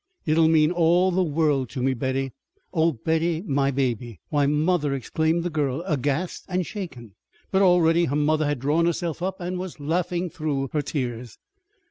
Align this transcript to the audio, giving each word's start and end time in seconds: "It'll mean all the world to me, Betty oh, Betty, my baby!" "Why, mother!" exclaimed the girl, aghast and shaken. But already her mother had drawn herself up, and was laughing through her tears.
"It'll 0.25 0.47
mean 0.47 0.71
all 0.71 1.11
the 1.11 1.21
world 1.23 1.69
to 1.69 1.83
me, 1.83 1.93
Betty 1.93 2.33
oh, 2.73 2.93
Betty, 2.93 3.43
my 3.43 3.69
baby!" 3.69 4.19
"Why, 4.29 4.47
mother!" 4.47 4.95
exclaimed 4.95 5.43
the 5.43 5.51
girl, 5.51 5.83
aghast 5.85 6.45
and 6.49 6.65
shaken. 6.65 7.13
But 7.51 7.61
already 7.61 8.05
her 8.05 8.15
mother 8.15 8.47
had 8.47 8.57
drawn 8.57 8.87
herself 8.87 9.21
up, 9.21 9.39
and 9.39 9.59
was 9.59 9.79
laughing 9.79 10.31
through 10.31 10.69
her 10.73 10.81
tears. 10.81 11.37